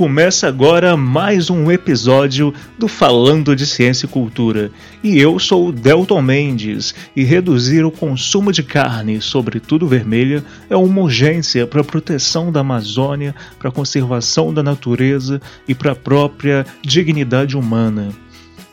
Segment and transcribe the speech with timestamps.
[0.00, 4.70] Começa agora mais um episódio do Falando de Ciência e Cultura.
[5.04, 10.74] E eu sou o Delton Mendes, e reduzir o consumo de carne, sobretudo vermelha, é
[10.74, 15.96] uma urgência para a proteção da Amazônia, para a conservação da natureza e para a
[15.96, 18.08] própria dignidade humana.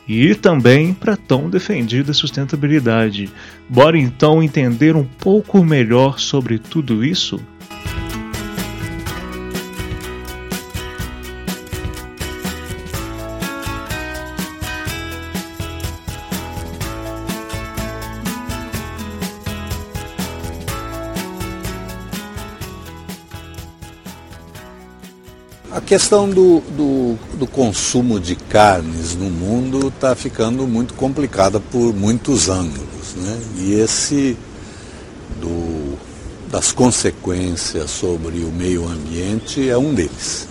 [0.08, 3.30] E também para tão defendida sustentabilidade.
[3.68, 7.38] Bora então entender um pouco melhor sobre tudo isso?
[25.80, 32.48] Questão do, do, do, consumo de carnes no mundo está ficando muito complicada por muitos
[32.48, 33.14] ângulos.
[33.16, 33.38] Né?
[33.58, 34.36] E esse
[35.40, 35.98] do,
[36.50, 40.48] das consequências sobre o meio ambiente é um deles.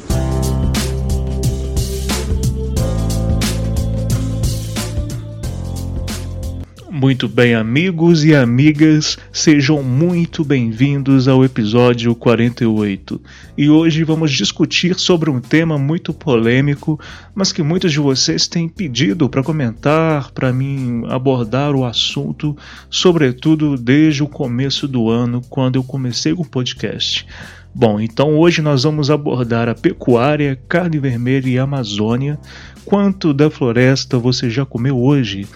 [7.00, 13.22] Muito bem, amigos e amigas, sejam muito bem-vindos ao episódio 48.
[13.56, 17.00] E hoje vamos discutir sobre um tema muito polêmico,
[17.36, 22.58] mas que muitos de vocês têm pedido para comentar, para mim abordar o assunto,
[22.90, 27.28] sobretudo desde o começo do ano, quando eu comecei o podcast.
[27.76, 32.40] Bom, então hoje nós vamos abordar a pecuária, carne vermelha e Amazônia.
[32.84, 35.48] Quanto da floresta você já comeu hoje?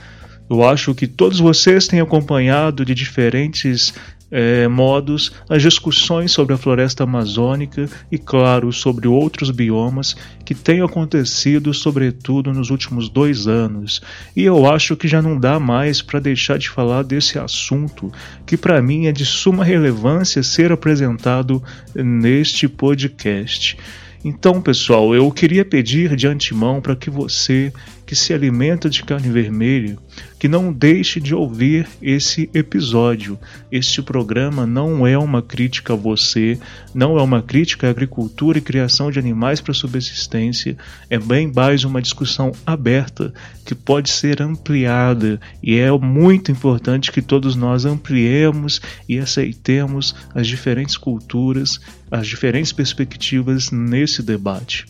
[0.51, 3.93] Eu acho que todos vocês têm acompanhado de diferentes
[4.29, 10.13] é, modos as discussões sobre a floresta amazônica e, claro, sobre outros biomas
[10.43, 14.01] que têm acontecido, sobretudo nos últimos dois anos.
[14.35, 18.11] E eu acho que já não dá mais para deixar de falar desse assunto,
[18.45, 21.63] que para mim é de suma relevância ser apresentado
[21.95, 23.77] neste podcast.
[24.23, 27.73] Então, pessoal, eu queria pedir de antemão para que você
[28.11, 29.97] que se alimenta de carne vermelha,
[30.37, 33.39] que não deixe de ouvir esse episódio.
[33.71, 36.59] Este programa não é uma crítica a você,
[36.93, 40.75] não é uma crítica à agricultura e criação de animais para subsistência,
[41.09, 43.33] é bem mais uma discussão aberta
[43.65, 50.47] que pode ser ampliada e é muito importante que todos nós ampliemos e aceitemos as
[50.47, 51.79] diferentes culturas,
[52.11, 54.85] as diferentes perspectivas nesse debate.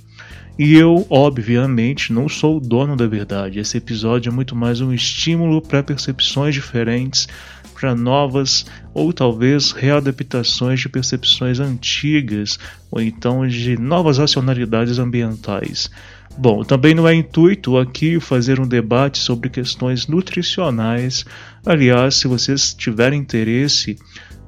[0.59, 3.59] E eu, obviamente, não sou o dono da verdade.
[3.59, 7.27] Esse episódio é muito mais um estímulo para percepções diferentes,
[7.73, 12.59] para novas ou talvez readaptações de percepções antigas,
[12.91, 15.89] ou então de novas racionalidades ambientais.
[16.37, 21.25] Bom, também não é intuito aqui fazer um debate sobre questões nutricionais.
[21.65, 23.97] Aliás, se vocês tiverem interesse,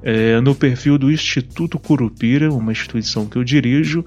[0.04, 4.04] é, no perfil do Instituto Curupira, uma instituição que eu dirijo,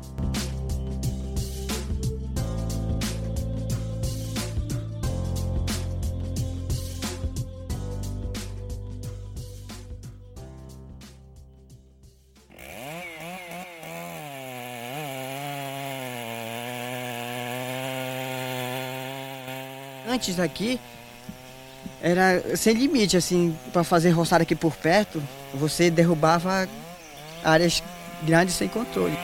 [20.08, 20.80] Antes aqui
[22.02, 25.22] era sem limite, assim, para fazer roçada aqui por perto,
[25.54, 26.68] você derrubava
[27.44, 27.84] áreas
[28.24, 29.18] grandes sem controle.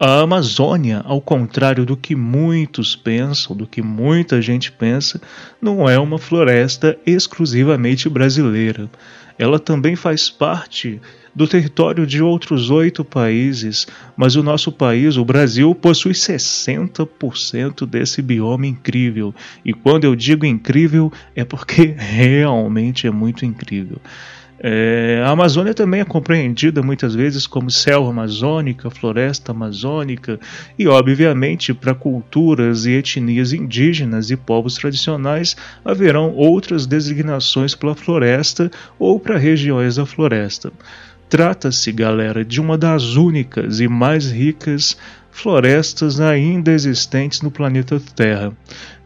[0.00, 5.20] A Amazônia, ao contrário do que muitos pensam, do que muita gente pensa,
[5.60, 8.90] não é uma floresta exclusivamente brasileira.
[9.38, 11.00] Ela também faz parte
[11.34, 13.86] do território de outros oito países,
[14.16, 19.34] mas o nosso país, o Brasil, possui 60% desse bioma incrível.
[19.64, 23.98] E quando eu digo incrível, é porque realmente é muito incrível.
[24.64, 30.38] É, a Amazônia também é compreendida muitas vezes como selva amazônica, floresta amazônica
[30.78, 38.70] e, obviamente, para culturas e etnias indígenas e povos tradicionais haverão outras designações pela floresta
[39.00, 40.72] ou para regiões da floresta.
[41.32, 44.98] Trata-se, galera, de uma das únicas e mais ricas
[45.30, 48.52] florestas ainda existentes no planeta Terra.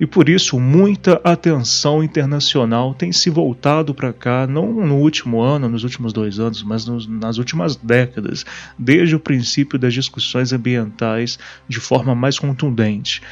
[0.00, 5.69] E por isso muita atenção internacional tem se voltado para cá, não no último ano,
[5.69, 8.44] nos últimos dois anos, mas nos, nas últimas décadas,
[8.76, 11.38] desde o princípio das discussões ambientais
[11.69, 13.23] de forma mais contundente.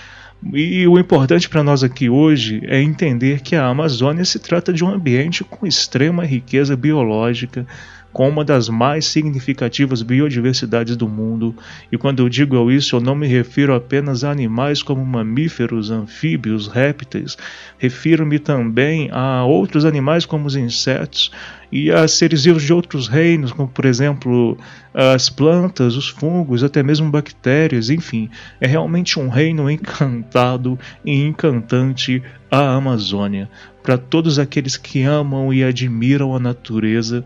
[0.53, 4.85] E o importante para nós aqui hoje é entender que a Amazônia se trata de
[4.85, 7.67] um ambiente com extrema riqueza biológica,
[8.15, 11.53] com uma das mais significativas biodiversidades do mundo,
[11.91, 16.69] e quando eu digo isso, eu não me refiro apenas a animais como mamíferos, anfíbios,
[16.69, 17.37] répteis,
[17.77, 21.33] refiro-me também a outros animais como os insetos
[21.73, 24.57] e a seres vivos de outros reinos, como por exemplo
[24.95, 32.23] as plantas, os fungos, até mesmo bactérias, enfim, é realmente um reino encantado e encantante
[32.49, 33.51] a Amazônia.
[33.85, 37.25] Para todos aqueles que amam e admiram a natureza,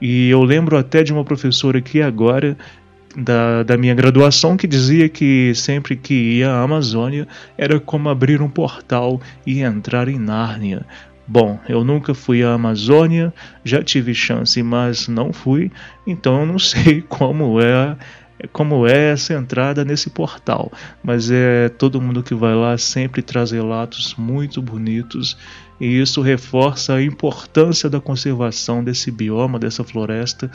[0.00, 2.58] e eu lembro até de uma professora aqui agora
[3.16, 8.42] da, da minha graduação que dizia que sempre que ia à Amazônia era como abrir
[8.42, 10.84] um portal e entrar em Nárnia.
[11.26, 13.32] Bom, eu nunca fui à Amazônia,
[13.64, 15.72] já tive chance, mas não fui,
[16.06, 17.96] então eu não sei como é
[18.52, 20.70] como é essa entrada nesse portal.
[21.02, 25.38] Mas é todo mundo que vai lá sempre traz relatos muito bonitos
[25.80, 30.50] e isso reforça a importância da conservação desse bioma, dessa floresta,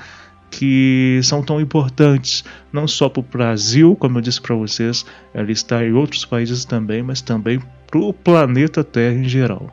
[0.49, 2.43] que são tão importantes,
[2.73, 6.65] não só para o Brasil, como eu disse para vocês, ela está em outros países
[6.65, 9.71] também, mas também para o planeta Terra em geral.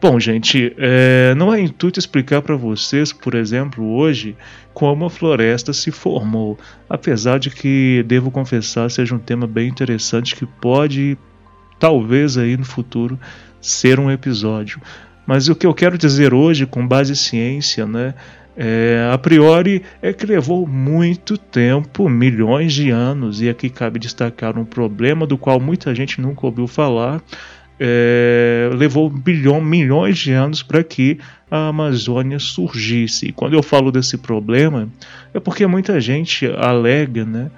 [0.00, 4.36] Bom, gente, é, não é intuito explicar para vocês, por exemplo, hoje,
[4.72, 6.56] como a floresta se formou,
[6.88, 11.18] apesar de que, devo confessar, seja um tema bem interessante que pode,
[11.80, 13.18] talvez aí no futuro,
[13.60, 14.80] ser um episódio.
[15.26, 18.14] Mas o que eu quero dizer hoje, com base em ciência, né,
[18.56, 24.58] é, a priori é que levou muito tempo, milhões de anos, e aqui cabe destacar
[24.58, 27.22] um problema do qual muita gente nunca ouviu falar.
[27.78, 33.26] É, levou bilhão, milhões de anos para que a Amazônia surgisse.
[33.26, 34.88] E quando eu falo desse problema,
[35.32, 37.50] é porque muita gente alega, né,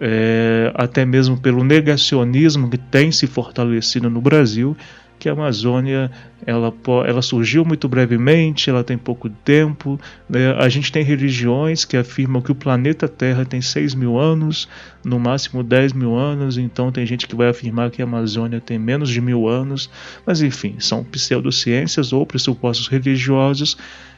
[0.00, 4.74] é, até mesmo pelo negacionismo que tem se fortalecido no Brasil,
[5.18, 6.10] que a Amazônia
[6.46, 6.72] ela,
[7.06, 9.98] ela surgiu muito brevemente, ela tem pouco tempo.
[10.28, 10.52] Né?
[10.52, 14.68] A gente tem religiões que afirmam que o planeta Terra tem 6 mil anos,
[15.04, 18.78] no máximo 10 mil anos, então tem gente que vai afirmar que a Amazônia tem
[18.78, 19.90] menos de mil anos.
[20.24, 23.76] Mas enfim, são pseudociências ou pressupostos religiosos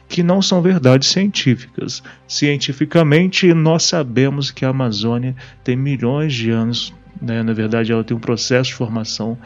[0.09, 2.01] que não são verdades científicas.
[2.27, 6.91] Cientificamente, nós sabemos que a Amazônia tem milhões de anos,
[7.21, 7.43] né?
[7.43, 9.37] na verdade, ela tem um processo de formação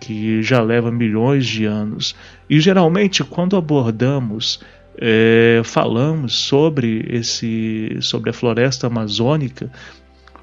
[0.00, 2.16] que já leva milhões de anos.
[2.48, 4.60] E geralmente, quando abordamos,
[4.96, 9.70] é, falamos sobre, esse, sobre a floresta amazônica,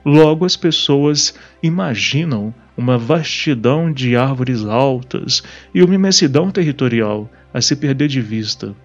[0.06, 7.76] logo as pessoas imaginam uma vastidão de árvores altas e uma imensidão territorial a se
[7.76, 8.76] perder de vista.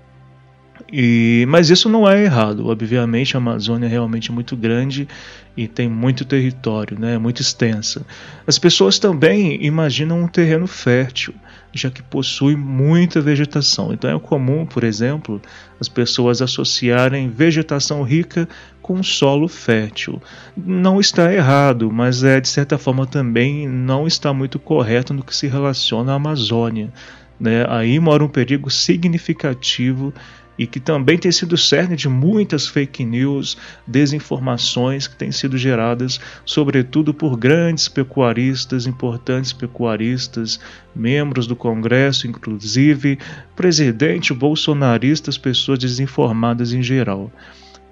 [0.91, 2.67] E, mas isso não é errado.
[2.67, 5.07] Obviamente, a Amazônia é realmente muito grande
[5.57, 7.19] e tem muito território, né?
[7.19, 8.05] muito extensa.
[8.47, 11.35] As pessoas também imaginam um terreno fértil,
[11.73, 13.93] já que possui muita vegetação.
[13.93, 15.41] Então é comum, por exemplo,
[15.79, 18.49] as pessoas associarem vegetação rica
[18.81, 20.21] com solo fértil.
[20.57, 25.37] Não está errado, mas é de certa forma também não está muito correto no que
[25.37, 26.91] se relaciona à Amazônia.
[27.39, 27.67] Né?
[27.69, 30.15] Aí mora um perigo significativo
[30.63, 36.21] e que também tem sido cerne de muitas fake news, desinformações que têm sido geradas,
[36.45, 40.61] sobretudo por grandes pecuaristas, importantes pecuaristas,
[40.95, 43.19] membros do Congresso, inclusive
[43.57, 47.29] presidente bolsonaristas, pessoas desinformadas em geral.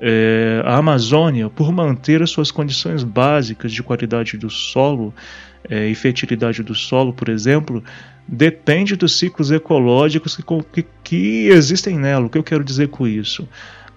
[0.01, 5.13] É, a Amazônia, por manter as suas condições básicas de qualidade do solo
[5.69, 7.83] é, e fertilidade do solo, por exemplo,
[8.31, 12.27] depende dos ciclos ecológicos que, que, que existem nela.
[12.27, 13.43] O que eu quero dizer com isso?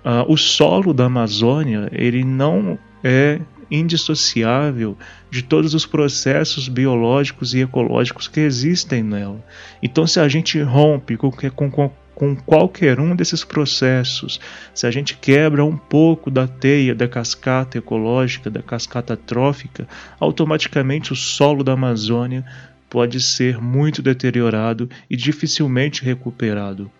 [0.03, 4.97] Uh, o solo da Amazônia ele não é indissociável
[5.29, 9.43] de todos os processos biológicos e ecológicos que existem nela.
[9.81, 14.39] Então, se a gente rompe com, com, com qualquer um desses processos,
[14.73, 19.87] se a gente quebra um pouco da teia da cascata ecológica, da cascata trófica,
[20.19, 22.45] automaticamente o solo da Amazônia
[22.93, 26.91] pode ser muito deteriorado e dificilmente recuperado.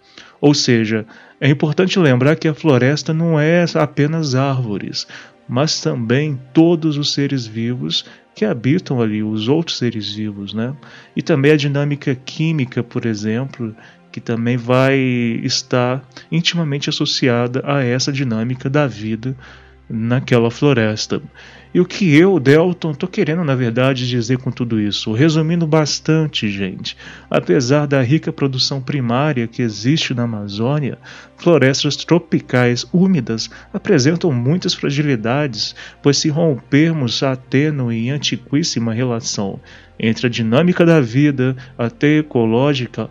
[0.42, 1.06] Ou seja,
[1.40, 5.06] é importante lembrar que a floresta não é apenas árvores,
[5.48, 10.76] mas também todos os seres vivos que habitam ali, os outros seres vivos, né?
[11.16, 13.76] E também a dinâmica química, por exemplo,
[14.12, 14.98] que também vai
[15.44, 19.38] estar intimamente associada a essa dinâmica da vida
[19.88, 21.22] naquela floresta.
[21.74, 25.12] E o que eu, Delton, estou querendo na verdade dizer com tudo isso?
[25.12, 26.96] Resumindo bastante, gente,
[27.30, 31.00] apesar da rica produção primária que existe na Amazônia,
[31.36, 39.60] florestas tropicais úmidas apresentam muitas fragilidades, pois se rompermos a tênue e antiquíssima relação
[40.00, 43.10] entre a dinâmica da vida até ecológica,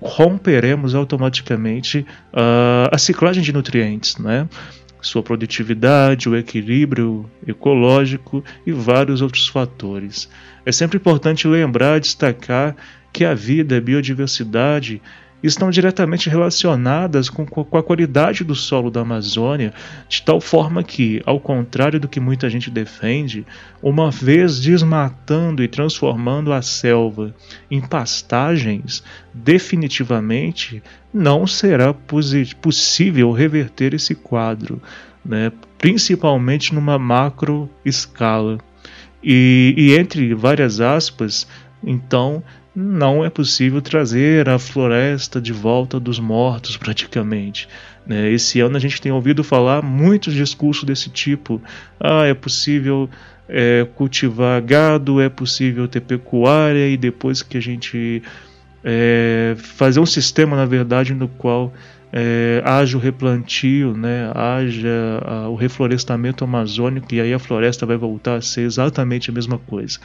[0.00, 4.48] romperemos automaticamente uh, a ciclagem de nutrientes, né?
[5.00, 10.28] Sua produtividade, o equilíbrio ecológico e vários outros fatores.
[10.66, 12.76] É sempre importante lembrar e destacar
[13.12, 15.00] que a vida, a biodiversidade
[15.42, 19.72] estão diretamente relacionadas com, com, a qualidade do solo da Amazônia,
[20.08, 23.46] de tal forma que, ao contrário do que muita gente defende,
[23.82, 27.34] uma vez desmatando e transformando a selva
[27.70, 29.02] em pastagens,
[29.32, 30.82] definitivamente
[31.14, 31.94] não será
[32.60, 34.82] possível reverter esse quadro,
[35.24, 35.52] né?
[35.78, 38.58] principalmente numa macro escala.
[39.22, 41.46] E, e entre várias aspas,
[41.82, 42.42] então
[42.80, 47.68] não é possível trazer a floresta de volta dos mortos, praticamente.
[48.06, 48.30] Né?
[48.30, 51.60] Esse ano a gente tem ouvido falar muitos discursos desse tipo.
[51.98, 53.10] Ah, é possível
[53.48, 58.22] é, cultivar gado, é possível ter pecuária, e depois que a gente
[58.84, 61.72] é, fazer um sistema, na verdade, no qual
[62.12, 67.96] é, haja o replantio, né, haja a, o reflorestamento amazônico, e aí a floresta vai
[67.96, 69.98] voltar a ser exatamente a mesma coisa.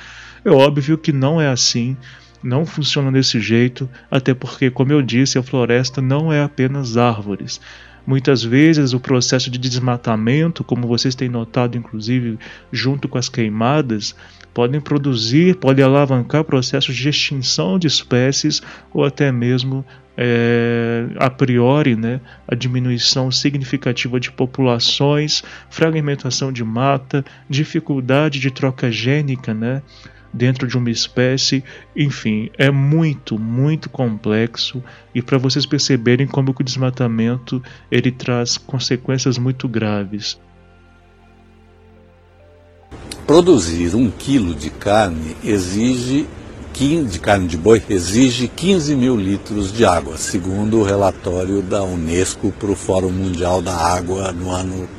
[0.44, 1.96] É óbvio que não é assim
[2.43, 7.62] não funciona desse jeito, até porque, como eu disse, a floresta não é apenas árvores.
[8.05, 12.38] Muitas vezes o processo de desmatamento, como vocês têm notado, inclusive
[12.71, 14.13] junto com as queimadas,
[14.53, 18.62] podem produzir, podem alavancar processos de extinção de espécies
[18.93, 19.85] ou até mesmo
[20.17, 28.91] é, a priori, né, a diminuição significativa de populações, fragmentação de mata, dificuldade de troca
[28.91, 29.81] gênica, né,
[30.33, 31.63] dentro de uma espécie,
[31.95, 37.61] enfim, é muito, muito complexo e para vocês perceberem como o desmatamento
[37.91, 40.39] ele traz consequências muito graves.
[43.27, 46.27] Produzir um quilo de carne exige
[46.73, 52.51] de carne de boi exige 15 mil litros de água, segundo o relatório da Unesco
[52.51, 54.89] para o Fórum Mundial da Água no ano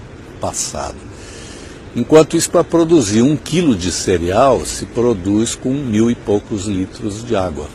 [0.41, 1.04] passado.
[1.97, 7.25] Enquanto isso, para produzir um quilo de cereal, se produz com mil e poucos litros
[7.25, 7.69] de água.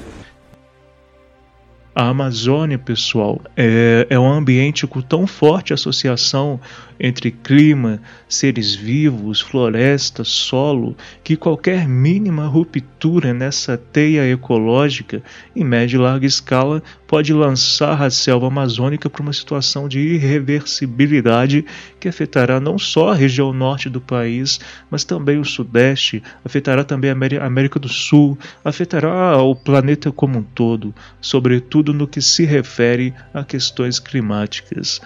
[1.95, 6.59] A Amazônia, pessoal, é, é um ambiente com tão forte associação
[6.99, 15.23] entre clima, seres vivos, floresta, solo, que qualquer mínima ruptura nessa teia ecológica,
[15.55, 21.65] em média e larga escala, pode lançar a selva amazônica para uma situação de irreversibilidade
[21.99, 24.59] que afetará não só a região norte do país,
[24.91, 30.43] mas também o sudeste, afetará também a América do Sul, afetará o planeta como um
[30.43, 34.99] todo, sobretudo no que se refere a questões climáticas.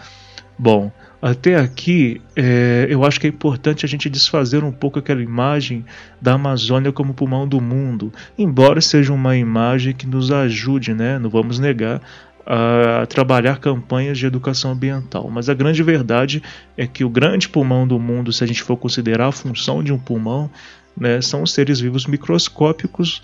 [0.57, 0.91] Bom,
[1.23, 5.85] até aqui é, eu acho que é importante a gente desfazer um pouco aquela imagem
[6.21, 11.17] da Amazônia como pulmão do mundo, embora seja uma imagem que nos ajude, né?
[11.17, 12.01] Não vamos negar
[12.45, 15.29] a trabalhar campanhas de educação ambiental.
[15.31, 16.43] Mas a grande verdade
[16.75, 19.93] é que o grande pulmão do mundo, se a gente for considerar a função de
[19.93, 20.51] um pulmão,
[20.95, 23.21] né, são os seres vivos microscópicos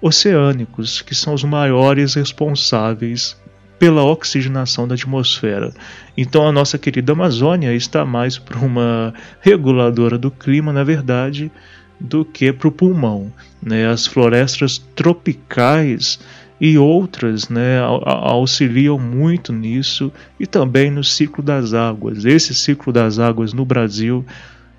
[0.00, 3.36] oceânicos, que são os maiores responsáveis
[3.82, 5.74] pela oxigenação da atmosfera.
[6.16, 11.50] Então a nossa querida Amazônia está mais para uma reguladora do clima, na verdade,
[11.98, 13.32] do que para o pulmão.
[13.60, 13.88] Né?
[13.88, 16.20] As florestas tropicais
[16.60, 22.24] e outras né, auxiliam muito nisso e também no ciclo das águas.
[22.24, 24.24] Esse ciclo das águas no Brasil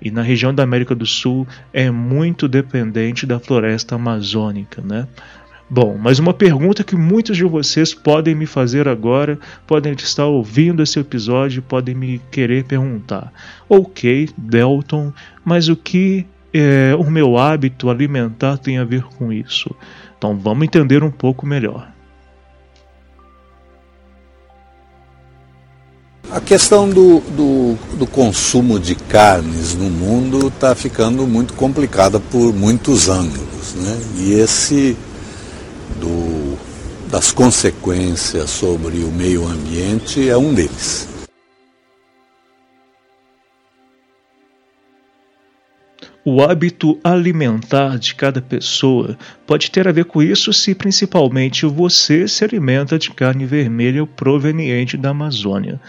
[0.00, 4.80] e na região da América do Sul é muito dependente da floresta amazônica.
[4.80, 5.06] Né?
[5.74, 10.80] Bom, mas uma pergunta que muitos de vocês podem me fazer agora, podem estar ouvindo
[10.80, 13.32] esse episódio, podem me querer perguntar.
[13.68, 15.12] Ok, Delton,
[15.44, 19.68] mas o que é, o meu hábito alimentar tem a ver com isso?
[20.16, 21.90] Então vamos entender um pouco melhor.
[26.30, 32.54] A questão do, do, do, consumo de carnes no mundo está ficando muito complicada por
[32.54, 33.74] muitos ângulos.
[33.74, 34.00] Né?
[34.18, 34.96] E esse
[37.14, 41.08] das consequências sobre o meio ambiente é um deles.
[46.24, 49.16] O hábito alimentar de cada pessoa
[49.46, 54.96] pode ter a ver com isso se principalmente você se alimenta de carne vermelha proveniente
[54.96, 55.80] da Amazônia.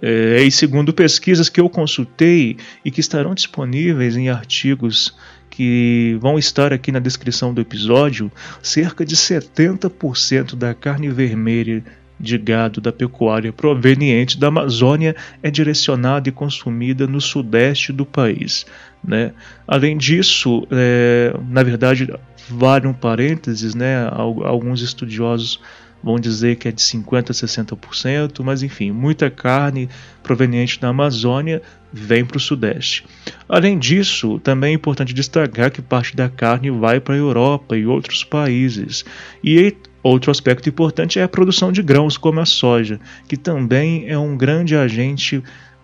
[0.00, 5.14] É, e segundo pesquisas que eu consultei e que estarão disponíveis em artigos
[5.50, 8.30] que vão estar aqui na descrição do episódio,
[8.62, 11.82] cerca de 70% da carne vermelha
[12.18, 18.66] de gado da pecuária proveniente da Amazônia é direcionada e consumida no sudeste do país.
[19.02, 19.32] Né?
[19.66, 22.12] Além disso, é, na verdade,
[22.48, 24.06] vale um parênteses, né?
[24.12, 25.60] alguns estudiosos
[26.02, 29.88] vão dizer que é de 50% a 60%, mas enfim, muita carne
[30.22, 33.04] proveniente da Amazônia vem para o Sudeste.
[33.48, 37.86] Além disso, também é importante destacar que parte da carne vai para a Europa e
[37.86, 39.04] outros países.
[39.42, 44.18] E outro aspecto importante é a produção de grãos, como a soja, que também é
[44.18, 45.42] um grande agente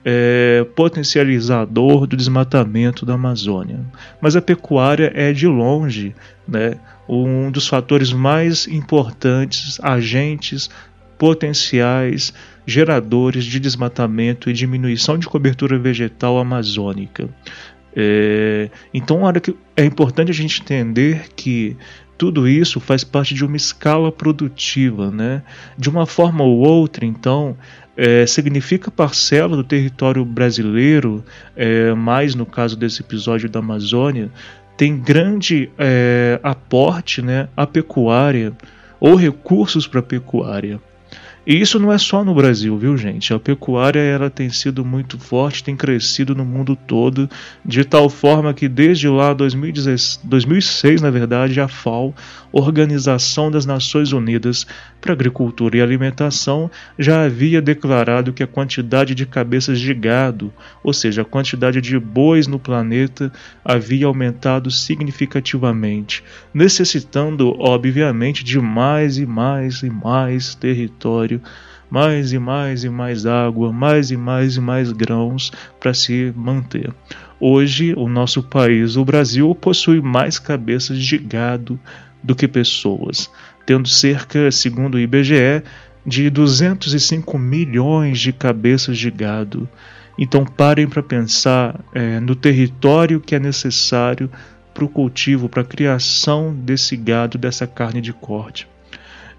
[0.09, 3.81] é, potencializador do desmatamento da Amazônia.
[4.21, 6.15] Mas a pecuária é de longe
[6.47, 10.71] né, um dos fatores mais importantes, agentes
[11.19, 12.33] potenciais
[12.67, 17.29] geradores de desmatamento e diminuição de cobertura vegetal amazônica.
[17.95, 19.23] É, então,
[19.77, 21.77] é importante a gente entender que
[22.19, 25.43] tudo isso faz parte de uma escala produtiva, né?
[25.79, 27.57] De uma forma ou outra, então,
[27.97, 31.25] é, significa parcela do território brasileiro,
[31.55, 34.31] é, mais no caso desse episódio da Amazônia,
[34.77, 38.53] tem grande é, aporte né, à pecuária
[39.01, 40.81] ou recursos para a pecuária.
[41.47, 43.33] E isso não é só no Brasil, viu, gente?
[43.33, 47.31] A pecuária ela tem sido muito forte, tem crescido no mundo todo,
[47.65, 52.13] de tal forma que desde lá 2016, 2006, na verdade, a FAO,
[52.51, 54.67] Organização das Nações Unidas
[55.01, 60.93] para Agricultura e Alimentação, já havia declarado que a quantidade de cabeças de gado, ou
[60.93, 63.31] seja, a quantidade de bois no planeta,
[63.65, 71.36] havia aumentado significativamente, necessitando, obviamente, de mais e mais e mais território
[71.91, 76.93] mais e mais e mais água, mais e mais e mais grãos para se manter.
[77.39, 81.79] Hoje, o nosso país, o Brasil, possui mais cabeças de gado
[82.23, 83.31] do que pessoas,
[83.65, 85.63] tendo cerca, segundo o IBGE,
[86.05, 89.69] de 205 milhões de cabeças de gado.
[90.19, 94.31] Então parem para pensar é, no território que é necessário
[94.73, 98.69] para o cultivo, para a criação desse gado, dessa carne de corte.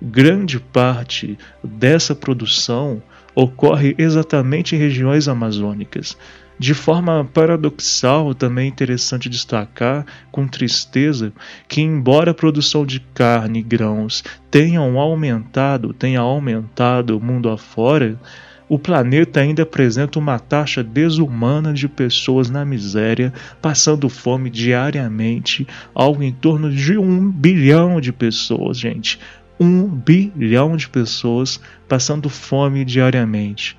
[0.01, 3.01] Grande parte dessa produção
[3.33, 6.17] ocorre exatamente em regiões amazônicas,
[6.59, 11.31] de forma paradoxal, também é interessante destacar, com tristeza,
[11.67, 18.19] que embora a produção de carne e grãos tenham aumentado, tenha aumentado mundo afora,
[18.67, 23.31] o planeta ainda apresenta uma taxa desumana de pessoas na miséria,
[23.61, 29.19] passando fome diariamente, algo em torno de um bilhão de pessoas, gente.
[29.59, 33.77] Um bilhão de pessoas passando fome diariamente.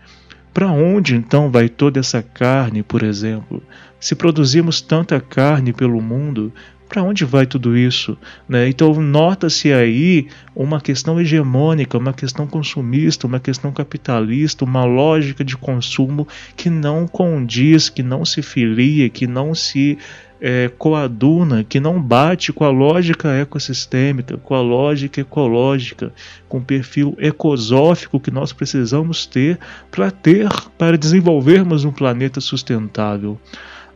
[0.53, 3.63] Para onde então vai toda essa carne, por exemplo?
[4.01, 6.53] Se produzimos tanta carne pelo mundo,
[6.89, 8.17] Para onde vai tudo isso?
[8.49, 8.69] Né?
[8.69, 15.57] Então, nota-se aí uma questão hegemônica, uma questão consumista, uma questão capitalista, uma lógica de
[15.57, 19.99] consumo que não condiz, que não se filia, que não se
[20.41, 26.13] é, coaduna, que não bate com a lógica ecossistêmica, com a lógica ecológica,
[26.49, 29.59] com o perfil ecosófico que nós precisamos ter
[29.91, 33.39] para ter, para desenvolvermos um planeta sustentável.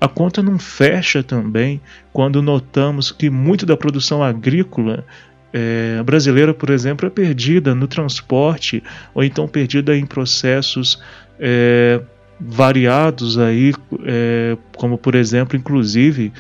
[0.01, 1.81] A conta não fecha também
[2.13, 5.05] quando notamos que muito da produção agrícola
[5.53, 8.83] é, brasileira, por exemplo, é perdida no transporte
[9.15, 11.01] ou então perdida em processos
[11.39, 12.01] é,
[12.45, 13.73] variados aí,
[14.05, 16.33] é, como por exemplo, inclusive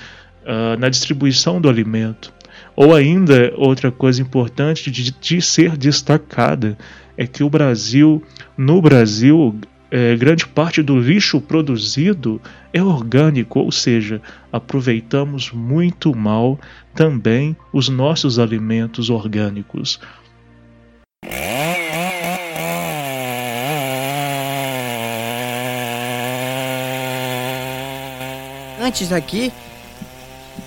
[0.42, 2.32] uh, na distribuição do alimento.
[2.74, 6.76] Ou ainda, outra coisa importante de, de ser destacada
[7.16, 8.22] é que o Brasil,
[8.56, 9.54] no Brasil,
[9.90, 12.40] é, grande parte do lixo produzido
[12.72, 16.58] é orgânico, ou seja, aproveitamos muito mal
[16.94, 20.00] também os nossos alimentos orgânicos.
[28.82, 29.52] Antes aqui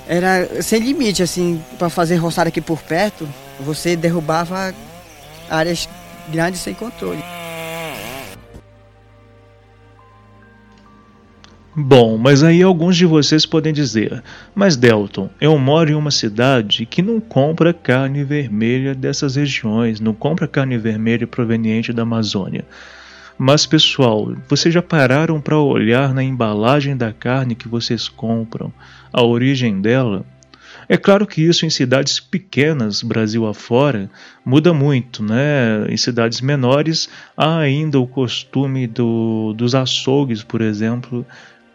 [0.08, 3.28] era sem limite, assim, para fazer roçada aqui por perto,
[3.60, 4.74] você derrubava
[5.50, 5.90] áreas
[6.30, 7.22] grandes sem controle.
[11.76, 14.24] Bom, mas aí alguns de vocês podem dizer:
[14.56, 20.14] Mas Delton, eu moro em uma cidade que não compra carne vermelha dessas regiões, não
[20.14, 22.64] compra carne vermelha proveniente da Amazônia.
[23.38, 28.72] Mas pessoal, vocês já pararam para olhar na embalagem da carne que vocês compram,
[29.12, 30.26] a origem dela?
[30.88, 34.10] É claro que isso em cidades pequenas, Brasil afora,
[34.46, 35.86] muda muito, né?
[35.90, 41.26] Em cidades menores há ainda o costume do, dos açougues, por exemplo,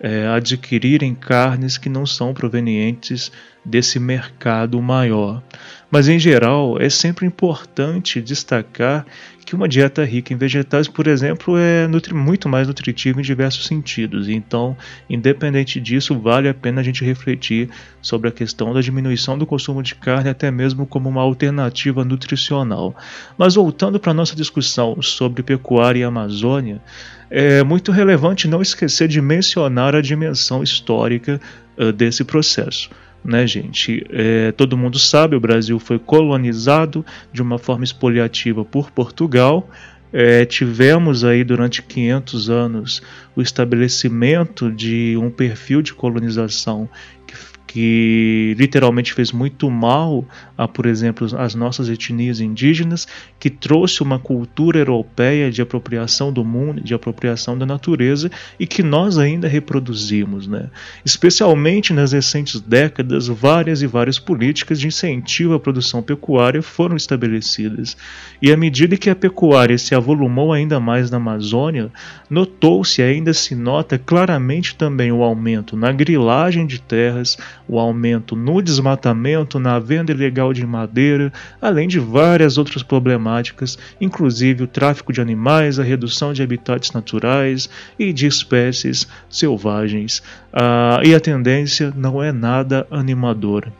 [0.00, 3.30] é, adquirirem carnes que não são provenientes
[3.62, 5.42] desse mercado maior.
[5.90, 9.04] Mas em geral, é sempre importante destacar
[9.50, 14.28] que uma dieta rica em vegetais, por exemplo, é muito mais nutritiva em diversos sentidos.
[14.28, 14.76] Então,
[15.08, 17.68] independente disso, vale a pena a gente refletir
[18.00, 22.94] sobre a questão da diminuição do consumo de carne, até mesmo como uma alternativa nutricional.
[23.36, 26.80] Mas voltando para nossa discussão sobre pecuária e Amazônia,
[27.28, 31.40] é muito relevante não esquecer de mencionar a dimensão histórica
[31.76, 32.88] uh, desse processo
[33.24, 34.04] né, gente?
[34.10, 39.68] É, todo mundo sabe, o Brasil foi colonizado de uma forma expoliativa por Portugal.
[40.12, 43.02] É, tivemos aí durante 500 anos
[43.36, 46.88] o estabelecimento de um perfil de colonização
[47.26, 47.36] que
[47.72, 50.24] que literalmente fez muito mal
[50.58, 53.06] a, por exemplo, as nossas etnias indígenas,
[53.38, 58.28] que trouxe uma cultura europeia de apropriação do mundo, de apropriação da natureza
[58.58, 60.68] e que nós ainda reproduzimos, né?
[61.04, 67.96] Especialmente nas recentes décadas, várias e várias políticas de incentivo à produção pecuária foram estabelecidas.
[68.42, 71.88] E à medida que a pecuária se avolumou ainda mais na Amazônia,
[72.28, 77.38] notou-se ainda se nota claramente também o aumento na grilagem de terras,
[77.70, 84.64] o aumento no desmatamento, na venda ilegal de madeira, além de várias outras problemáticas, inclusive
[84.64, 90.20] o tráfico de animais, a redução de habitats naturais e de espécies selvagens.
[90.52, 93.72] Ah, e a tendência não é nada animadora.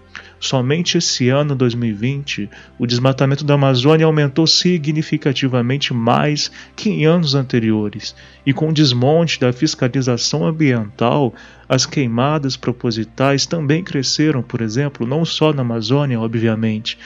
[0.43, 2.49] Somente esse ano 2020,
[2.79, 9.39] o desmatamento da Amazônia aumentou significativamente mais que em anos anteriores, e com o desmonte
[9.39, 11.35] da fiscalização ambiental,
[11.69, 16.97] as queimadas propositais também cresceram, por exemplo, não só na Amazônia, obviamente,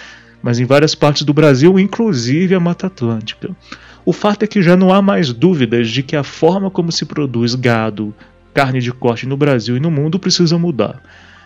[0.40, 3.50] mas em várias partes do Brasil, inclusive a Mata Atlântica.
[4.06, 7.04] O fato é que já não há mais dúvidas de que a forma como se
[7.04, 8.14] produz gado,
[8.52, 11.02] carne de corte no Brasil e no mundo precisa mudar.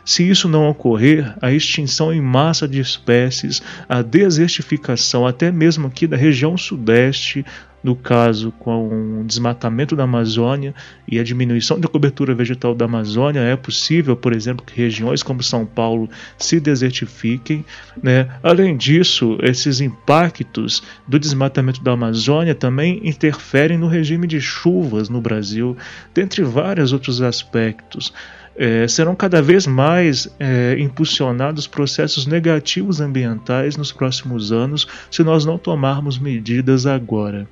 [0.09, 6.07] Se isso não ocorrer, a extinção em massa de espécies, a desertificação até mesmo aqui
[6.07, 7.45] da região sudeste,
[7.85, 10.75] no caso com o desmatamento da Amazônia
[11.07, 15.43] e a diminuição da cobertura vegetal da Amazônia, é possível, por exemplo, que regiões como
[15.43, 17.63] São Paulo se desertifiquem.
[18.03, 18.31] Né?
[18.43, 25.21] Além disso, esses impactos do desmatamento da Amazônia também interferem no regime de chuvas no
[25.21, 25.77] Brasil,
[26.15, 28.11] dentre vários outros aspectos
[28.59, 35.45] é, serão cada vez mais é, impulsionados processos negativos ambientais nos próximos anos se nós
[35.45, 37.49] não tomarmos medidas agora.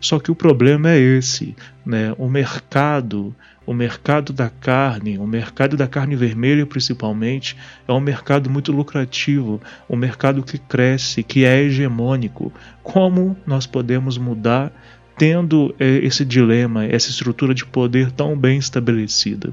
[0.00, 2.14] Só que o problema é esse, né?
[2.18, 3.34] O mercado,
[3.66, 7.56] o mercado da carne, o mercado da carne vermelha principalmente,
[7.88, 12.52] é um mercado muito lucrativo, um mercado que cresce, que é hegemônico.
[12.82, 14.70] Como nós podemos mudar
[15.16, 19.52] tendo é, esse dilema, essa estrutura de poder tão bem estabelecida.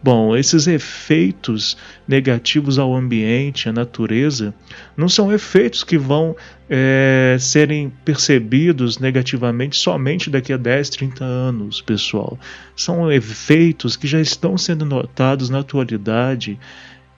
[0.00, 4.54] Bom, esses efeitos negativos ao ambiente, à natureza,
[4.96, 6.36] não são efeitos que vão
[6.70, 12.38] é, serem percebidos negativamente somente daqui a 10, 30 anos, pessoal.
[12.76, 16.58] São efeitos que já estão sendo notados na atualidade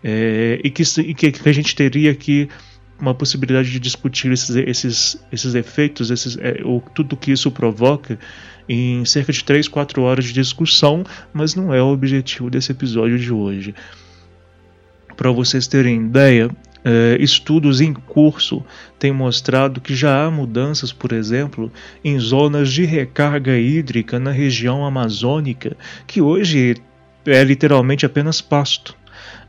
[0.03, 2.49] é, e, que, e que a gente teria que
[3.01, 8.19] uma possibilidade de discutir esses, esses, esses efeitos, esses, é, o, tudo que isso provoca
[8.69, 13.19] em cerca de 3, 4 horas de discussão, mas não é o objetivo desse episódio
[13.19, 13.75] de hoje.
[15.17, 16.51] Para vocês terem ideia,
[16.85, 18.65] é, estudos em curso
[18.99, 21.71] têm mostrado que já há mudanças, por exemplo,
[22.05, 26.77] em zonas de recarga hídrica na região amazônica, que hoje
[27.27, 28.97] é literalmente apenas pasto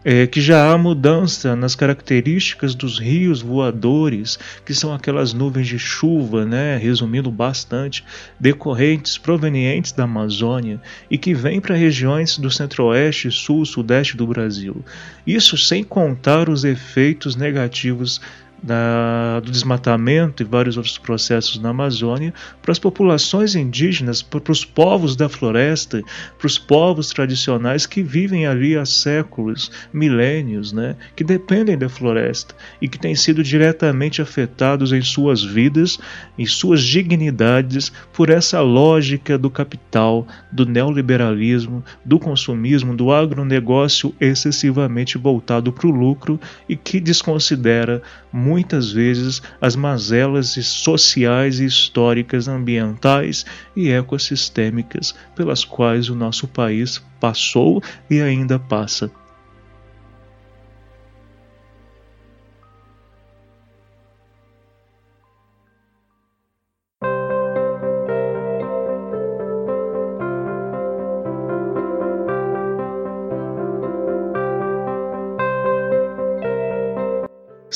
[0.04, 5.78] é, que já há mudança nas características dos rios voadores, que são aquelas nuvens de
[5.78, 8.04] chuva, né, resumindo bastante,
[8.40, 14.84] decorrentes provenientes da Amazônia e que vêm para regiões do centro-oeste, sul, sudeste do Brasil.
[15.26, 18.20] Isso sem contar os efeitos negativos
[18.62, 24.64] da, do desmatamento e vários outros processos na Amazônia para as populações indígenas, para os
[24.64, 26.02] povos da floresta,
[26.38, 32.56] para os povos tradicionais que vivem ali há séculos, milênios, né, que dependem da floresta
[32.82, 36.00] e que têm sido diretamente afetados em suas vidas,
[36.38, 45.18] em suas dignidades por essa lógica do capital, do neoliberalismo, do consumismo, do agronegócio excessivamente
[45.18, 48.02] voltado para o lucro e que desconsidera
[48.52, 57.02] muitas vezes as mazelas sociais e históricas, ambientais e ecossistêmicas pelas quais o nosso país
[57.18, 59.10] passou e ainda passa.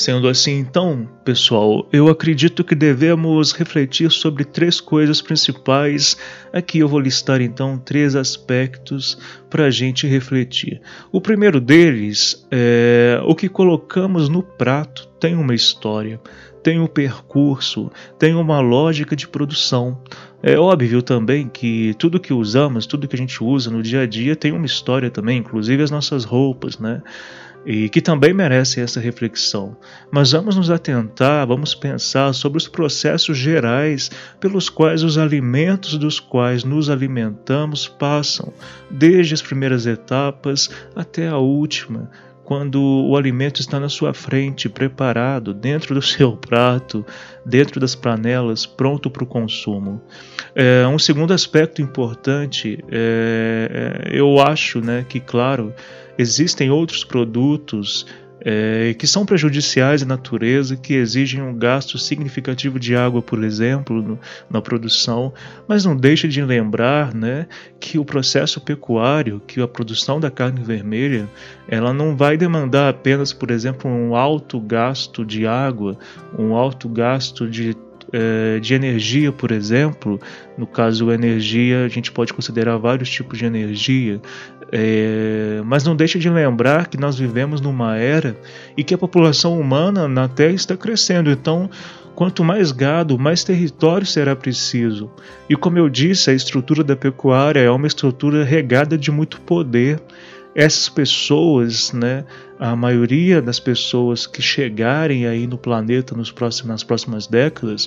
[0.06, 6.16] Sendo assim, então, pessoal, eu acredito que devemos refletir sobre três coisas principais.
[6.52, 9.18] Aqui eu vou listar então três aspectos
[9.50, 10.80] para a gente refletir.
[11.10, 16.20] O primeiro deles é o que colocamos no prato tem uma história,
[16.62, 20.00] tem um percurso, tem uma lógica de produção.
[20.40, 24.06] É óbvio também que tudo que usamos, tudo que a gente usa no dia a
[24.06, 27.02] dia tem uma história também, inclusive as nossas roupas, né?
[27.66, 29.76] E que também merece essa reflexão.
[30.10, 36.20] Mas vamos nos atentar, vamos pensar sobre os processos gerais pelos quais os alimentos dos
[36.20, 38.52] quais nos alimentamos passam,
[38.88, 42.08] desde as primeiras etapas até a última,
[42.46, 47.04] quando o alimento está na sua frente, preparado, dentro do seu prato,
[47.44, 50.00] dentro das panelas, pronto para o consumo.
[50.54, 55.74] É, um segundo aspecto importante, é, é, eu acho né, que, claro,
[56.16, 58.06] existem outros produtos
[58.48, 64.00] é, que são prejudiciais à natureza, que exigem um gasto significativo de água, por exemplo,
[64.00, 65.34] no, na produção,
[65.66, 67.48] mas não deixa de lembrar né,
[67.80, 71.28] que o processo pecuário, que a produção da carne vermelha,
[71.66, 75.98] ela não vai demandar apenas, por exemplo, um alto gasto de água,
[76.38, 77.74] um alto gasto de
[78.12, 80.20] é, de energia, por exemplo,
[80.56, 84.20] no caso energia, a gente pode considerar vários tipos de energia,
[84.72, 88.36] é, mas não deixa de lembrar que nós vivemos numa era
[88.76, 91.30] e que a população humana na Terra está crescendo.
[91.30, 91.70] Então,
[92.14, 95.10] quanto mais gado, mais território será preciso.
[95.48, 100.00] E como eu disse, a estrutura da pecuária é uma estrutura regada de muito poder.
[100.56, 102.24] Essas pessoas, né,
[102.58, 107.86] a maioria das pessoas que chegarem aí no planeta nos próximos, nas próximas décadas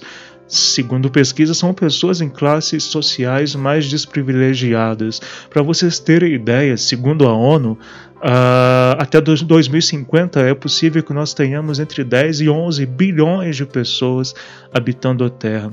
[0.49, 5.21] Segundo pesquisa, são pessoas em classes sociais mais desprivilegiadas.
[5.47, 7.73] Para vocês terem ideia, segundo a ONU,
[8.15, 14.33] uh, até 2050 é possível que nós tenhamos entre 10 e 11 bilhões de pessoas
[14.73, 15.71] habitando a Terra.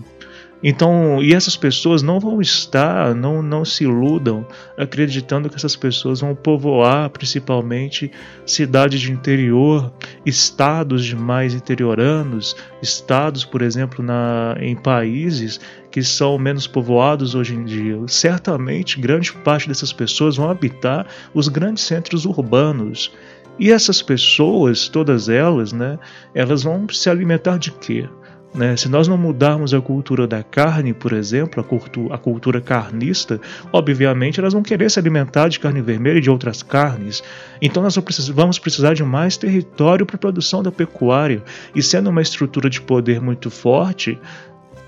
[0.69, 4.45] Então, e essas pessoas não vão estar, não, não se iludam,
[4.77, 8.11] acreditando que essas pessoas vão povoar principalmente
[8.45, 9.93] cidades de interior,
[10.25, 17.55] estados de mais interioranos, estados, por exemplo, na, em países que são menos povoados hoje
[17.55, 18.01] em dia.
[18.09, 23.13] Certamente, grande parte dessas pessoas vão habitar os grandes centros urbanos.
[23.57, 25.97] E essas pessoas, todas elas, né,
[26.35, 28.09] elas vão se alimentar de quê?
[28.57, 28.75] Né?
[28.75, 33.39] Se nós não mudarmos a cultura da carne, por exemplo, a, cultu a cultura carnista,
[33.71, 37.23] obviamente elas vão querer se alimentar de carne vermelha e de outras carnes.
[37.61, 37.95] Então nós
[38.35, 41.43] vamos precisar de mais território para a produção da pecuária.
[41.75, 44.19] E sendo uma estrutura de poder muito forte,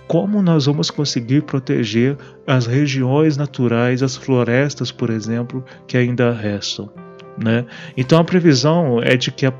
[0.06, 6.90] como nós vamos conseguir proteger as regiões naturais, as florestas, por exemplo, que ainda restam.
[7.36, 7.66] Né?
[7.94, 9.52] Então a previsão é de que a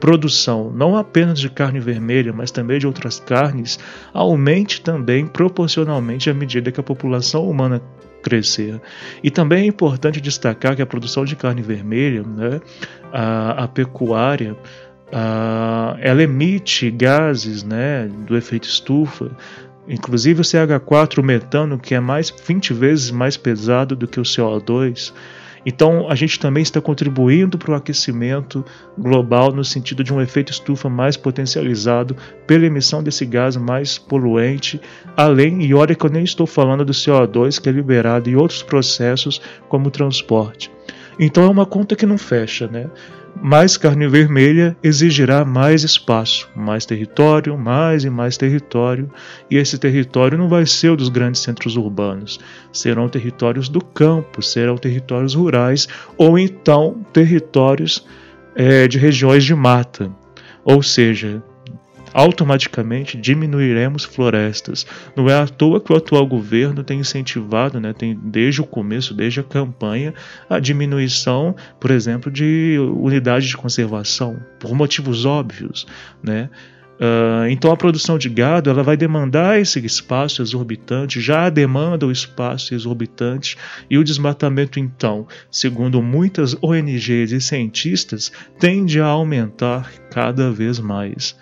[0.00, 3.78] produção, não apenas de carne vermelha, mas também de outras carnes,
[4.12, 7.82] aumente também proporcionalmente à medida que a população humana
[8.22, 8.80] crescer.
[9.22, 12.60] E também é importante destacar que a produção de carne vermelha, né,
[13.12, 14.56] a, a pecuária,
[15.12, 19.30] a, ela emite gases né, do efeito estufa,
[19.88, 24.24] inclusive o CH4, o metano, que é mais 20 vezes mais pesado do que o
[24.24, 25.12] CO2.
[25.68, 28.64] Então, a gente também está contribuindo para o aquecimento
[28.96, 34.80] global no sentido de um efeito estufa mais potencializado pela emissão desse gás mais poluente,
[35.14, 38.62] além, e olha que eu nem estou falando do CO2 que é liberado em outros
[38.62, 40.70] processos como o transporte.
[41.18, 42.88] Então é uma conta que não fecha, né?
[43.40, 49.10] mais carne vermelha exigirá mais espaço, mais território, mais e mais território,
[49.50, 52.40] e esse território não vai ser o dos grandes centros urbanos,
[52.72, 58.06] serão territórios do campo, serão territórios rurais ou então territórios
[58.54, 60.10] é, de regiões de mata,
[60.64, 61.42] ou seja,
[62.12, 64.86] automaticamente diminuiremos florestas.
[65.16, 69.14] Não é à toa que o atual governo tem incentivado, né, tem desde o começo,
[69.14, 70.14] desde a campanha,
[70.48, 75.86] a diminuição, por exemplo, de unidades de conservação, por motivos óbvios,
[76.22, 76.48] né?
[76.98, 82.10] Uh, então a produção de gado ela vai demandar esse espaço exorbitante, já demanda o
[82.10, 83.56] espaço exorbitante
[83.88, 91.36] e o desmatamento então, segundo muitas ONGs e cientistas, tende a aumentar cada vez mais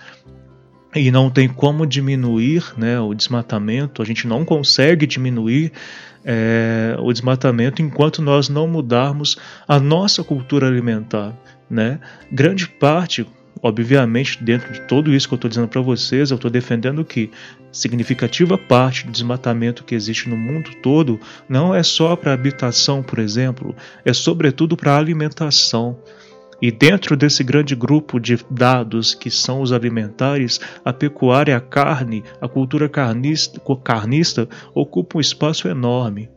[0.96, 5.70] e não tem como diminuir né, o desmatamento, a gente não consegue diminuir
[6.24, 9.36] é, o desmatamento enquanto nós não mudarmos
[9.68, 11.34] a nossa cultura alimentar.
[11.68, 12.00] Né?
[12.32, 13.26] Grande parte,
[13.62, 17.30] obviamente, dentro de tudo isso que eu estou dizendo para vocês, eu estou defendendo que
[17.70, 23.18] significativa parte do desmatamento que existe no mundo todo não é só para habitação, por
[23.18, 25.98] exemplo, é sobretudo para alimentação.
[26.60, 32.24] E dentro desse grande grupo de dados que são os alimentares, a pecuária, a carne,
[32.40, 36.30] a cultura carnista, carnista ocupa um espaço enorme.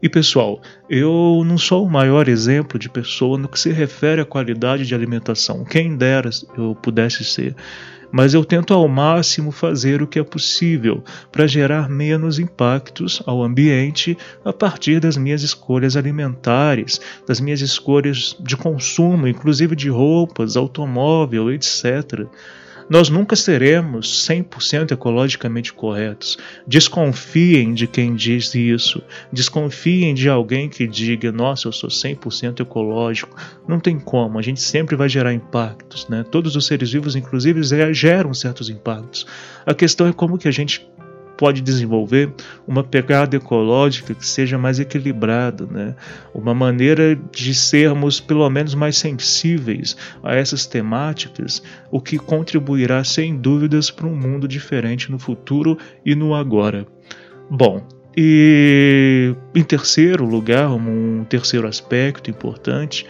[0.00, 4.24] E pessoal, eu não sou o maior exemplo de pessoa no que se refere à
[4.24, 7.54] qualidade de alimentação, quem dera eu pudesse ser
[8.10, 13.42] mas eu tento ao máximo fazer o que é possível para gerar menos impactos ao
[13.42, 20.56] ambiente a partir das minhas escolhas alimentares, das minhas escolhas de consumo, inclusive de roupas,
[20.56, 22.26] automóvel, etc
[22.88, 26.38] nós nunca seremos 100% ecologicamente corretos.
[26.66, 29.02] Desconfiem de quem diz isso.
[29.32, 33.36] Desconfiem de alguém que diga: "Nossa, eu sou 100% ecológico".
[33.66, 36.24] Não tem como, a gente sempre vai gerar impactos, né?
[36.30, 39.26] Todos os seres vivos inclusive geram certos impactos.
[39.66, 40.88] A questão é como que a gente
[41.38, 42.34] pode desenvolver
[42.66, 45.94] uma pegada ecológica que seja mais equilibrada, né?
[46.34, 53.36] uma maneira de sermos pelo menos mais sensíveis a essas temáticas, o que contribuirá sem
[53.36, 56.84] dúvidas para um mundo diferente no futuro e no agora.
[57.48, 63.06] Bom, e em terceiro lugar, um terceiro aspecto importante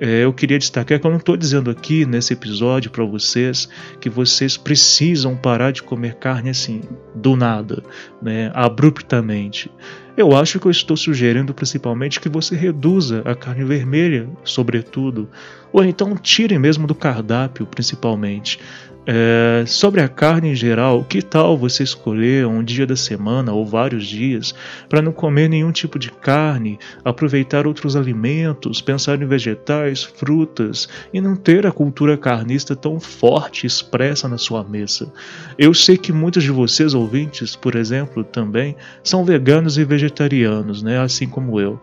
[0.00, 3.68] eu queria destacar que eu não estou dizendo aqui nesse episódio para vocês
[4.00, 6.80] que vocês precisam parar de comer carne assim,
[7.14, 7.82] do nada,
[8.22, 9.70] né, abruptamente.
[10.16, 15.28] Eu acho que eu estou sugerindo principalmente que você reduza a carne vermelha, sobretudo,
[15.72, 18.58] ou então tire mesmo do cardápio, principalmente.
[19.06, 23.64] É, sobre a carne em geral, que tal você escolher um dia da semana ou
[23.64, 24.54] vários dias
[24.88, 31.20] para não comer nenhum tipo de carne, aproveitar outros alimentos, pensar em vegetais, frutas e
[31.20, 35.10] não ter a cultura carnista tão forte expressa na sua mesa?
[35.58, 41.00] Eu sei que muitos de vocês ouvintes, por exemplo, também são veganos e vegetarianos, né,
[41.00, 41.80] assim como eu.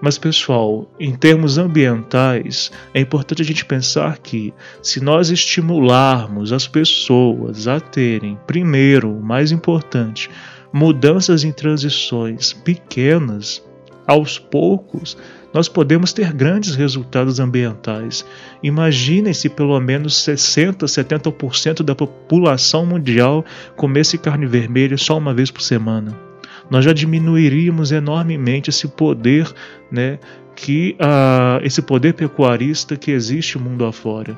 [0.00, 6.68] Mas, pessoal, em termos ambientais, é importante a gente pensar que, se nós estimularmos as
[6.68, 10.30] pessoas a terem, primeiro, o mais importante,
[10.72, 13.64] mudanças em transições pequenas,
[14.06, 15.18] aos poucos,
[15.52, 18.24] nós podemos ter grandes resultados ambientais.
[18.62, 23.44] Imaginem se pelo menos 60, 70% da população mundial
[23.76, 26.27] comesse carne vermelha só uma vez por semana
[26.70, 29.52] nós já diminuiríamos enormemente esse poder,
[29.90, 30.18] né,
[30.54, 34.36] que uh, esse poder pecuarista que existe mundo afora.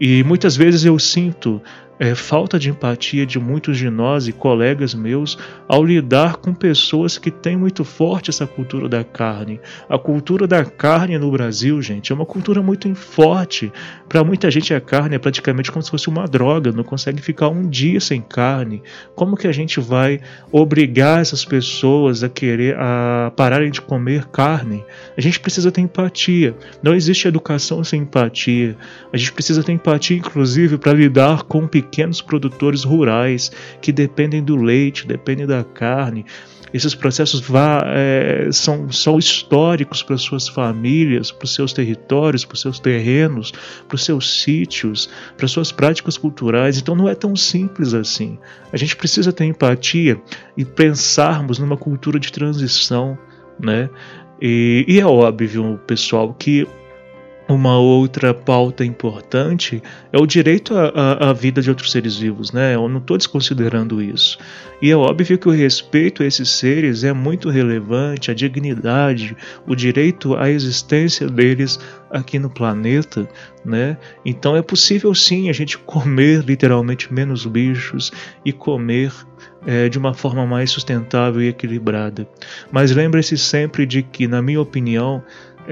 [0.00, 1.60] E muitas vezes eu sinto
[2.00, 5.36] é, falta de empatia de muitos de nós e colegas meus
[5.68, 9.60] ao lidar com pessoas que têm muito forte essa cultura da carne.
[9.86, 13.70] A cultura da carne no Brasil, gente, é uma cultura muito forte.
[14.08, 17.48] Para muita gente a carne é praticamente como se fosse uma droga, não consegue ficar
[17.48, 18.82] um dia sem carne.
[19.14, 20.20] Como que a gente vai
[20.50, 24.82] obrigar essas pessoas a querer a pararem de comer carne?
[25.18, 26.56] A gente precisa ter empatia.
[26.82, 28.74] Não existe educação sem empatia.
[29.12, 33.50] A gente precisa ter empatia, inclusive, para lidar com pequenos pequenos produtores rurais
[33.82, 36.24] que dependem do leite, dependem da carne.
[36.72, 37.42] Esses processos
[37.84, 43.52] é, são, são históricos para suas famílias, para os seus territórios, para os seus terrenos,
[43.88, 46.78] para os seus sítios, para suas práticas culturais.
[46.78, 48.38] Então não é tão simples assim.
[48.72, 50.22] A gente precisa ter empatia
[50.56, 53.18] e pensarmos numa cultura de transição,
[53.58, 53.90] né?
[54.40, 56.66] E, e é óbvio, pessoal, que
[57.54, 59.82] uma outra pauta importante
[60.12, 62.76] é o direito à, vida de outros seres vivos, né?
[62.76, 64.38] Eu não estou desconsiderando isso.
[64.80, 69.36] E é óbvio que o respeito a esses seres é muito relevante, a dignidade,
[69.66, 71.78] o direito à existência deles
[72.10, 73.28] aqui no planeta,
[73.64, 73.96] né?
[74.24, 78.12] Então é possível sim a gente comer literalmente menos bichos
[78.44, 79.12] e comer
[79.66, 82.26] é, de uma forma mais sustentável e equilibrada.
[82.70, 85.22] Mas lembre-se sempre de que, na minha opinião,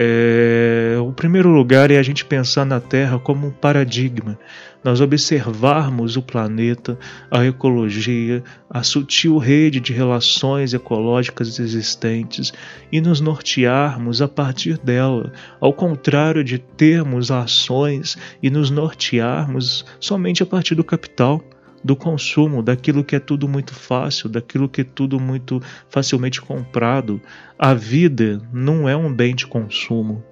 [0.01, 4.39] é, o primeiro lugar é a gente pensar na Terra como um paradigma,
[4.85, 6.97] nós observarmos o planeta,
[7.29, 12.53] a ecologia, a sutil rede de relações ecológicas existentes
[12.93, 20.45] e nos nortearmos a partir dela, ao contrário de termos ações e nos nortearmos somente
[20.45, 21.43] a partir do capital
[21.83, 27.21] do consumo, daquilo que é tudo muito fácil, daquilo que é tudo muito facilmente comprado.
[27.59, 30.23] A vida não é um bem de consumo.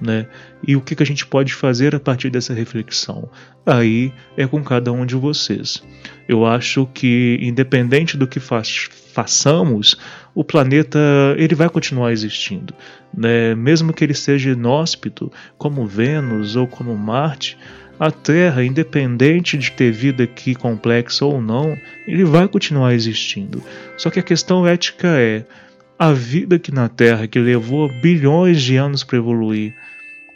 [0.00, 0.26] Né?
[0.66, 3.30] E o que, que a gente pode fazer a partir dessa reflexão?
[3.64, 5.82] Aí é com cada um de vocês.
[6.28, 9.96] Eu acho que, independente do que façamos,
[10.34, 10.98] o planeta
[11.38, 12.74] ele vai continuar existindo.
[13.16, 13.54] Né?
[13.54, 17.56] Mesmo que ele seja inóspito, como Vênus ou como Marte,
[17.98, 21.76] a Terra, independente de ter vida aqui complexa ou não,
[22.06, 23.62] ele vai continuar existindo.
[23.96, 25.44] Só que a questão ética é:
[25.98, 29.74] a vida aqui na Terra, que levou bilhões de anos para evoluir,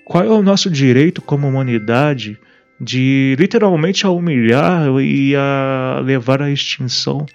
[0.05, 2.39] qual é o nosso direito como humanidade
[2.81, 7.27] de literalmente a humilhar e a levar à extinção?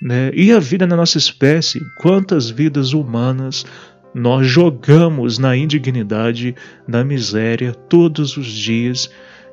[0.00, 0.32] Né?
[0.34, 1.80] E a vida na nossa espécie?
[2.00, 3.64] Quantas vidas humanas
[4.12, 6.56] nós jogamos na indignidade,
[6.86, 9.08] na miséria, todos os dias?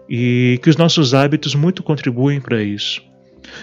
[0.09, 3.07] E que os nossos hábitos muito contribuem para isso.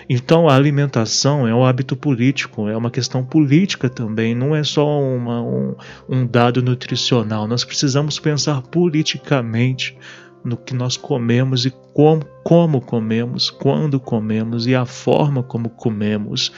[0.08, 5.00] Então, a alimentação é um hábito político, é uma questão política também, não é só
[5.00, 5.74] uma, um,
[6.08, 7.46] um dado nutricional.
[7.46, 9.96] Nós precisamos pensar politicamente
[10.44, 16.52] no que nós comemos e como, como comemos, quando comemos e a forma como comemos.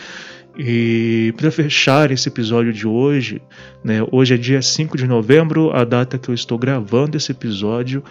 [0.58, 3.40] E para fechar esse episódio de hoje,
[3.82, 8.02] né, hoje é dia 5 de novembro, a data que eu estou gravando esse episódio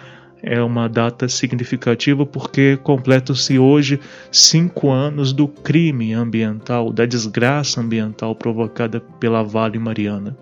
[0.42, 8.34] é uma data significativa porque completam-se hoje cinco anos do crime ambiental, da desgraça ambiental
[8.34, 10.36] provocada pela Vale Mariana.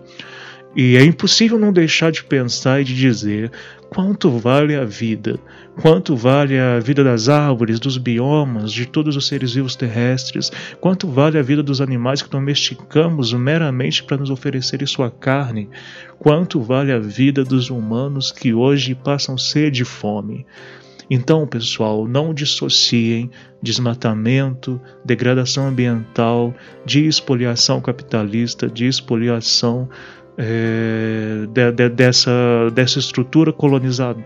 [0.79, 3.51] E é impossível não deixar de pensar e de dizer
[3.89, 5.39] quanto vale a vida,
[5.81, 11.07] quanto vale a vida das árvores, dos biomas, de todos os seres vivos terrestres, quanto
[11.07, 15.67] vale a vida dos animais que domesticamos meramente para nos oferecerem sua carne,
[16.19, 20.45] quanto vale a vida dos humanos que hoje passam sede e fome.
[21.09, 26.53] Então, pessoal, não dissociem desmatamento, degradação ambiental,
[26.85, 29.89] de expoliação capitalista, de expoliação
[30.37, 32.31] é, de, de, dessa,
[32.73, 34.23] dessa estrutura colonizada,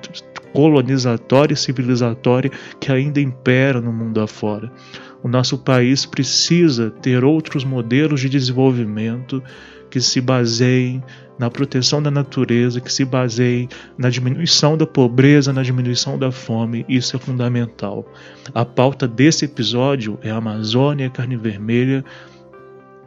[0.53, 4.71] colonizatória e civilizatória que ainda impera no mundo afora.
[5.23, 9.41] O nosso país precisa ter outros modelos de desenvolvimento
[9.89, 11.03] que se baseiem
[11.37, 16.85] na proteção da natureza, que se baseiem na diminuição da pobreza, na diminuição da fome.
[16.87, 18.05] Isso é fundamental.
[18.53, 22.05] A pauta desse episódio é a Amazônia, carne vermelha,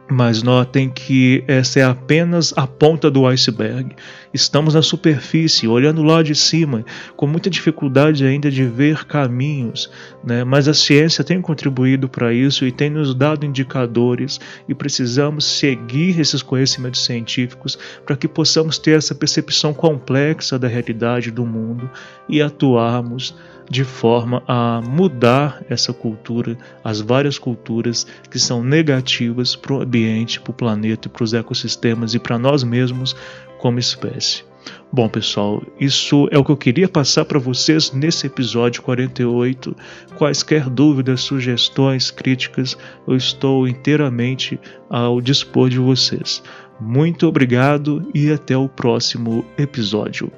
[0.09, 3.95] mas notem que essa é apenas a ponta do iceberg.
[4.33, 6.85] Estamos na superfície, olhando lá de cima,
[7.15, 9.89] com muita dificuldade ainda de ver caminhos,
[10.23, 10.43] né?
[10.43, 16.19] mas a ciência tem contribuído para isso e tem nos dado indicadores e precisamos seguir
[16.19, 21.89] esses conhecimentos científicos para que possamos ter essa percepção complexa da realidade do mundo
[22.29, 23.35] e atuarmos
[23.69, 30.39] de forma a mudar essa cultura, as várias culturas que são negativas para o ambiente,
[30.39, 33.15] para o planeta, para os ecossistemas e para nós mesmos
[33.59, 34.43] como espécie.
[34.91, 39.75] Bom, pessoal, isso é o que eu queria passar para vocês nesse episódio 48.
[40.17, 44.59] Quaisquer dúvidas, sugestões, críticas, eu estou inteiramente
[44.89, 46.41] ao dispor de vocês.
[46.79, 50.31] Muito obrigado e até o próximo episódio.